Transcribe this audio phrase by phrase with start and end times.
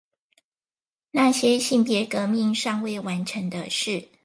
[1.11, 4.09] 那些性別革命尚未完成的事